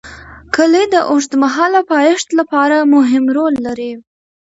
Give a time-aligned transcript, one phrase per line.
[0.55, 3.91] کلي د اوږدمهاله پایښت لپاره مهم رول لري.